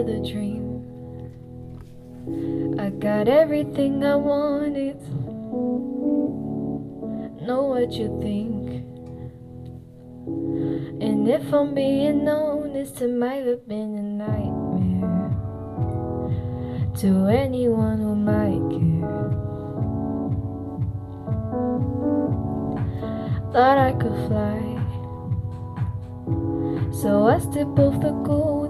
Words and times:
had 0.00 0.08
a 0.08 0.32
dream. 0.32 0.80
I 2.78 2.88
got 2.88 3.28
everything 3.28 4.02
I 4.02 4.16
wanted. 4.16 4.98
Know 7.42 7.64
what 7.64 7.92
you 7.92 8.08
think. 8.22 8.86
And 11.02 11.28
if 11.28 11.52
I'm 11.52 11.74
being 11.74 12.26
honest, 12.26 13.02
it 13.02 13.12
might 13.12 13.44
have 13.46 13.68
been 13.68 13.94
a 13.94 14.02
nightmare 14.24 15.36
to 17.00 17.26
anyone 17.26 18.00
who 18.00 18.14
might 18.16 18.70
care. 18.72 19.28
Thought 23.52 23.78
I 23.78 23.92
could 24.00 24.16
fly. 24.28 24.78
So 27.02 27.26
I 27.26 27.38
stepped 27.38 27.78
off 27.78 28.00
the 28.00 28.12
golden. 28.24 28.69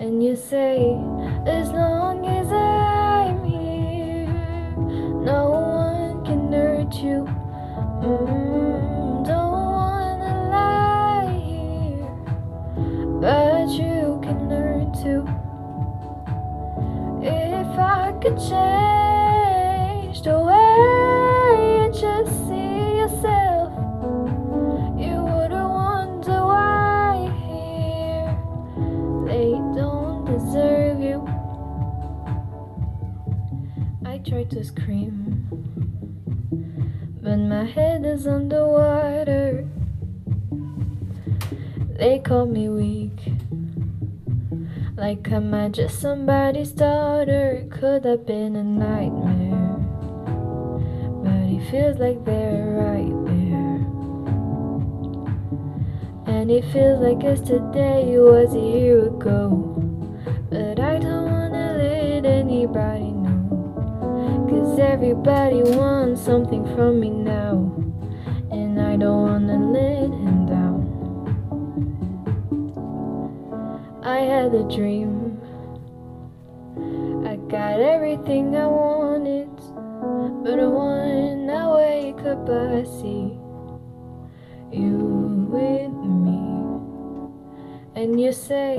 And 0.00 0.24
you 0.24 0.34
say, 0.34 0.96
as 1.46 1.68
long 1.72 2.24
as 2.24 2.50
I'm 2.50 3.44
here, 3.44 4.26
no 5.22 5.50
one 5.50 6.24
can 6.24 6.50
hurt 6.50 6.94
you. 6.94 7.28
Mm, 8.00 9.26
don't 9.26 9.52
wanna 9.52 10.48
lie 10.56 11.28
here, 11.44 12.08
but 13.20 13.68
you 13.68 14.18
can 14.22 14.48
learn 14.48 14.90
to. 15.02 15.28
If 17.22 17.78
I 17.78 18.12
could 18.22 18.38
change 18.38 20.22
the 20.22 20.38
way 20.40 20.49
tried 34.24 34.50
to 34.50 34.62
scream, 34.62 35.48
but 37.22 37.36
my 37.36 37.64
head 37.64 38.04
is 38.04 38.26
underwater. 38.26 39.66
They 41.96 42.18
call 42.18 42.44
me 42.46 42.68
weak. 42.68 43.18
Like 44.96 45.30
I'm 45.32 45.72
just 45.72 46.00
somebody's 46.00 46.72
daughter? 46.72 47.52
It 47.52 47.70
Could 47.70 48.04
have 48.04 48.26
been 48.26 48.56
a 48.56 48.64
nightmare. 48.64 49.78
But 51.24 51.48
it 51.48 51.70
feels 51.70 51.98
like 51.98 52.22
they're 52.26 52.76
right 52.76 53.24
there. 53.24 53.80
And 56.26 56.50
it 56.50 56.64
feels 56.72 57.00
like 57.00 57.22
yesterday 57.22 58.18
was 58.18 58.54
a 58.54 58.58
year 58.58 59.06
ago. 59.06 59.79
Everybody 65.02 65.62
wants 65.62 66.20
something 66.20 66.62
from 66.76 67.00
me 67.00 67.08
now. 67.08 67.72
And 68.50 68.78
I 68.78 68.98
don't 68.98 69.22
wanna 69.22 69.58
let 69.72 70.10
him 70.10 70.44
down. 70.44 70.80
I 74.02 74.18
had 74.18 74.54
a 74.54 74.62
dream. 74.68 75.40
I 77.26 77.36
got 77.48 77.80
everything 77.80 78.54
I 78.54 78.66
wanted, 78.66 79.48
but 80.44 80.58
when 80.70 81.48
I 81.48 81.64
wake 81.80 82.20
up, 82.26 82.46
I 82.50 82.84
see 82.84 83.40
you 84.70 84.98
with 85.48 85.96
me. 86.26 86.42
And 87.94 88.20
you 88.20 88.32
say, 88.32 88.76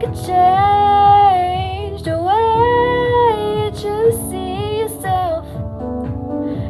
Could 0.00 0.14
change 0.14 2.02
the 2.04 2.16
way 2.16 3.68
that 3.68 3.82
you 3.82 4.12
see 4.30 4.78
yourself, 4.78 5.44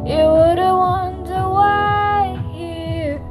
you 0.03 0.25
wouldn't 0.33 0.75
wonder 0.75 1.41
why 1.47 2.35
here 2.51 3.21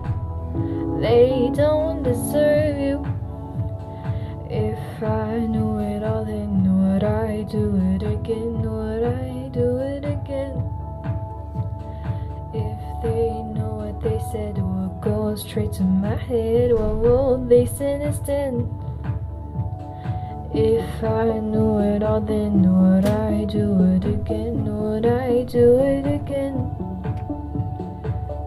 they 1.00 1.50
don't 1.52 2.04
deserve 2.04 2.78
you. 2.78 3.04
If 4.48 5.02
I 5.02 5.40
knew 5.40 5.80
it 5.80 6.04
all, 6.04 6.24
then 6.24 6.62
would 6.78 7.02
I 7.02 7.42
do 7.42 7.74
it 7.92 8.04
again? 8.04 8.62
Would 8.62 9.02
I 9.02 9.48
do 9.48 9.78
it 9.78 10.04
again? 10.04 10.62
If 12.54 13.02
they 13.02 13.30
know 13.52 13.82
what 13.82 14.00
they 14.00 14.20
said 14.30 14.58
would 14.58 15.00
go 15.00 15.34
straight 15.34 15.72
to 15.72 15.82
my 15.82 16.14
head, 16.14 16.72
what 16.72 16.94
would 16.94 17.48
they 17.48 17.66
say 17.66 18.00
instead? 18.00 18.54
If 20.54 21.04
I 21.04 21.38
knew 21.40 21.78
it 21.78 22.02
all, 22.02 22.20
then 22.20 22.62
would 22.62 23.04
I 23.04 23.44
do 23.44 23.82
it 23.94 24.04
again? 24.04 24.64
Would 24.64 25.06
I 25.06 25.44
do 25.44 25.78
it 25.80 26.06
again? 26.06 26.74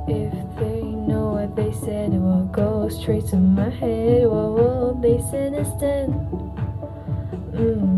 If 0.07 0.34
they 0.59 0.81
know 0.81 1.34
what 1.34 1.56
they 1.56 1.72
said, 1.72 2.13
it 2.13 2.19
will 2.19 2.45
go 2.45 2.89
straight 2.89 3.28
to 3.28 3.38
my 3.38 3.69
head. 3.69 4.28
What 4.28 4.51
will 4.57 4.94
they 4.95 5.19
say 5.29 5.47
instead? 5.47 6.09
Mm. 7.53 7.91